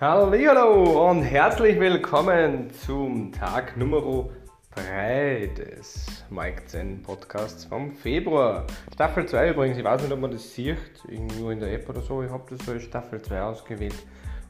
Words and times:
Hallo 0.00 1.10
und 1.10 1.22
herzlich 1.22 1.80
willkommen 1.80 2.70
zum 2.86 3.32
Tag 3.32 3.76
Nummer 3.76 4.28
3 4.76 5.50
des 5.58 6.22
Mike 6.30 6.66
Zen 6.66 7.02
Podcasts 7.02 7.64
vom 7.64 7.90
Februar. 7.90 8.64
Staffel 8.94 9.26
2 9.26 9.50
übrigens, 9.50 9.76
ich 9.76 9.82
weiß 9.82 10.00
nicht, 10.02 10.12
ob 10.12 10.20
man 10.20 10.30
das 10.30 10.54
sieht, 10.54 10.78
irgendwo 11.08 11.50
in 11.50 11.58
der 11.58 11.72
App 11.72 11.88
oder 11.88 12.00
so. 12.00 12.22
Ich 12.22 12.30
habe 12.30 12.44
das 12.48 12.68
als 12.68 12.84
Staffel 12.84 13.20
2 13.20 13.42
ausgewählt. 13.42 13.96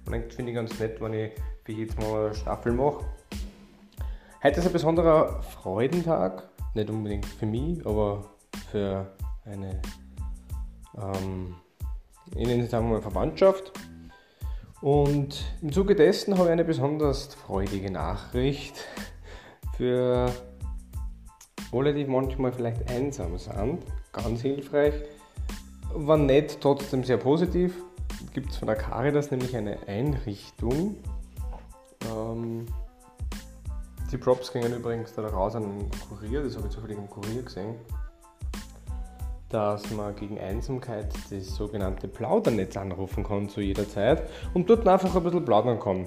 Und 0.04 0.12
eigentlich 0.12 0.34
finde 0.34 0.52
ich 0.52 0.56
ganz 0.56 0.78
nett, 0.78 1.00
wenn 1.00 1.14
ich 1.14 1.32
wie 1.64 1.80
jetzt 1.80 1.98
mal 1.98 2.26
eine 2.26 2.34
Staffel 2.34 2.72
mache. 2.72 3.06
Heute 4.42 4.60
ist 4.60 4.66
ein 4.66 4.72
besonderer 4.74 5.40
Freudentag. 5.40 6.46
Nicht 6.74 6.90
unbedingt 6.90 7.24
für 7.24 7.46
mich, 7.46 7.86
aber 7.86 8.22
für 8.70 9.06
eine, 9.46 9.80
ähm, 10.98 11.54
Ihnen 12.36 12.68
sagen 12.68 12.90
wir 12.90 12.96
mal 12.96 13.00
Verwandtschaft. 13.00 13.72
Und 14.80 15.44
im 15.60 15.72
Zuge 15.72 15.94
dessen 15.94 16.34
habe 16.34 16.48
ich 16.48 16.52
eine 16.52 16.64
besonders 16.64 17.34
freudige 17.34 17.90
Nachricht 17.90 18.74
für 19.76 20.30
alle, 21.72 21.94
die 21.94 22.04
manchmal 22.04 22.52
vielleicht 22.52 22.88
einsam 22.90 23.36
sind. 23.38 23.84
Ganz 24.12 24.40
hilfreich. 24.40 24.94
War 25.94 26.16
nett, 26.16 26.58
trotzdem 26.60 27.02
sehr 27.02 27.16
positiv. 27.16 27.82
Gibt 28.32 28.50
es 28.50 28.56
von 28.56 28.66
der 28.66 28.76
Caritas 28.76 29.30
nämlich 29.30 29.56
eine 29.56 29.78
Einrichtung. 29.88 30.96
Ähm, 32.10 32.66
die 34.12 34.16
Props 34.16 34.52
gingen 34.52 34.72
übrigens 34.74 35.12
da 35.14 35.26
raus 35.26 35.56
an 35.56 35.62
den 35.62 35.90
Kurier, 36.08 36.42
das 36.42 36.56
habe 36.56 36.68
ich 36.68 36.72
zufällig 36.72 36.96
im 36.96 37.10
Kurier 37.10 37.42
gesehen 37.42 37.74
dass 39.50 39.90
man 39.90 40.14
gegen 40.16 40.38
Einsamkeit 40.38 41.08
das 41.30 41.54
sogenannte 41.54 42.08
Plaudernetz 42.08 42.76
anrufen 42.76 43.24
kann 43.24 43.48
zu 43.48 43.60
jeder 43.60 43.88
Zeit 43.88 44.28
und 44.54 44.68
dort 44.68 44.86
einfach 44.86 45.14
ein 45.14 45.22
bisschen 45.22 45.44
plaudern 45.44 45.80
kann, 45.80 46.06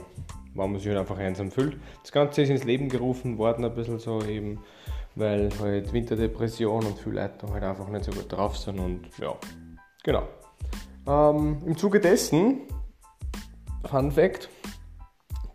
wenn 0.53 0.71
man 0.71 0.79
sich 0.79 0.89
halt 0.89 0.99
einfach 0.99 1.17
einsam 1.17 1.51
fühlt. 1.51 1.77
Das 2.01 2.11
Ganze 2.11 2.43
ist 2.43 2.49
ins 2.49 2.63
Leben 2.63 2.89
gerufen 2.89 3.37
worden, 3.37 3.65
ein 3.65 3.73
bisschen 3.73 3.99
so 3.99 4.21
eben, 4.23 4.59
weil 5.15 5.49
halt 5.59 5.91
Winterdepression 5.91 6.85
und 6.85 6.97
viele 6.99 7.21
Leute 7.21 7.51
halt 7.51 7.63
einfach 7.63 7.89
nicht 7.89 8.05
so 8.05 8.11
gut 8.11 8.31
drauf 8.31 8.57
sind 8.57 8.79
und 8.79 9.01
ja, 9.17 9.35
genau. 10.03 10.27
Ähm, 11.07 11.61
Im 11.65 11.75
Zuge 11.77 11.99
dessen, 11.99 12.61
Fun 13.85 14.11
Fact, 14.11 14.49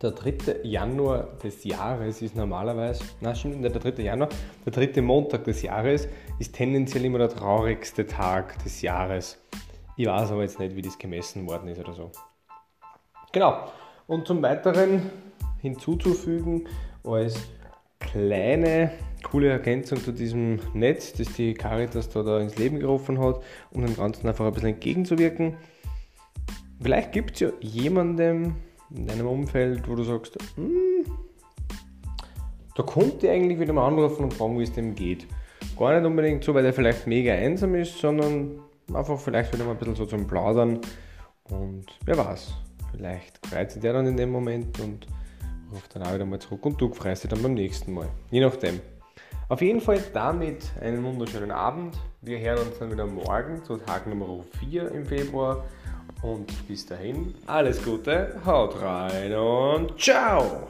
der 0.03 0.11
3. 0.11 0.61
Januar 0.63 1.29
des 1.43 1.65
Jahres 1.65 2.21
ist 2.23 2.37
normalerweise, 2.37 3.05
na 3.21 3.35
stimmt 3.35 3.65
der 3.65 3.71
3. 3.71 4.03
Januar, 4.03 4.29
der 4.65 4.73
3. 4.73 5.01
Montag 5.01 5.45
des 5.45 5.63
Jahres 5.63 6.09
ist 6.39 6.55
tendenziell 6.55 7.05
immer 7.05 7.19
der 7.19 7.31
traurigste 7.31 8.07
Tag 8.07 8.63
des 8.63 8.83
Jahres. 8.83 9.39
Ich 9.97 10.07
weiß 10.07 10.33
aber 10.33 10.43
jetzt 10.43 10.59
nicht, 10.59 10.77
wie 10.77 10.83
das 10.83 10.99
gemessen 10.99 11.49
worden 11.49 11.69
ist 11.69 11.81
oder 11.81 11.95
so. 11.95 12.11
Genau. 13.33 13.69
Und 14.07 14.27
zum 14.27 14.43
Weiteren 14.43 15.11
hinzuzufügen, 15.63 16.69
als 17.03 17.49
kleine, 17.99 18.93
coole 19.25 19.49
Ergänzung 19.49 19.99
zu 19.99 20.13
diesem 20.13 20.61
Netz, 20.75 21.15
das 21.15 21.33
die 21.33 21.55
Caritas 21.55 22.11
da, 22.11 22.23
da 22.23 22.39
ins 22.39 22.57
Leben 22.57 22.79
gerufen 22.79 23.19
hat, 23.19 23.43
um 23.71 23.85
dem 23.85 23.97
Ganzen 23.97 24.29
einfach 24.29 24.45
ein 24.45 24.53
bisschen 24.53 24.71
entgegenzuwirken. 24.71 25.57
Vielleicht 26.81 27.13
gibt 27.13 27.33
es 27.35 27.41
ja 27.41 27.49
jemandem, 27.61 28.57
in 28.95 29.07
deinem 29.07 29.27
Umfeld, 29.27 29.89
wo 29.89 29.95
du 29.95 30.05
sagst, 30.05 30.39
hm, 30.57 31.05
da 32.75 32.83
konnte 32.83 33.27
ich 33.27 33.33
eigentlich 33.33 33.59
wieder 33.59 33.73
mal 33.73 33.87
anrufen 33.87 34.25
und 34.25 34.35
fragen, 34.35 34.59
wie 34.59 34.65
es 34.65 34.73
dem 34.73 34.95
geht. 34.95 35.27
Gar 35.79 35.99
nicht 35.99 36.07
unbedingt 36.07 36.45
so, 36.45 36.55
weil 36.55 36.65
er 36.65 36.73
vielleicht 36.73 37.07
mega 37.07 37.33
einsam 37.33 37.75
ist, 37.75 37.99
sondern 37.99 38.61
einfach 38.93 39.19
vielleicht 39.19 39.53
wieder 39.53 39.65
mal 39.65 39.73
ein 39.73 39.79
bisschen 39.79 39.97
so 39.97 40.07
zum 40.07 40.27
Plaudern. 40.27 40.81
Und 41.45 41.87
wer 42.05 42.19
weiß, 42.19 42.55
vielleicht 42.93 43.47
freut 43.47 43.71
sich 43.71 43.81
der 43.81 43.95
dann 43.95 44.07
in 44.07 44.17
dem 44.17 44.31
Moment 44.31 44.79
und 44.81 45.07
ruft 45.73 45.95
dann 45.95 46.03
auch 46.03 46.15
wieder 46.15 46.27
mal 46.27 46.39
zurück 46.39 46.65
und 46.67 46.81
du 46.81 46.93
freust 46.93 47.25
dich 47.25 47.31
dann 47.31 47.43
beim 47.43 47.55
nächsten 47.55 47.93
Mal. 47.93 48.09
Je 48.31 48.41
nachdem. 48.41 48.81
Auf 49.49 49.63
jeden 49.63 49.81
Fall 49.81 50.03
damit 50.13 50.65
einen 50.81 51.05
wunderschönen 51.05 51.53
Abend. 51.53 51.97
Wir 52.21 52.41
hören 52.41 52.67
uns 52.67 52.79
dann 52.79 52.91
wieder 52.91 53.07
morgen 53.07 53.63
zu 53.63 53.77
Tag 53.77 54.07
Nummer 54.07 54.43
4 54.59 54.91
im 54.91 55.07
Februar. 55.07 55.65
Und 56.23 56.67
bis 56.67 56.87
dahin, 56.87 57.35
alles 57.47 57.83
Gute, 57.85 58.41
haut 58.45 58.81
rein 58.81 59.35
und 59.35 60.01
ciao! 60.01 60.69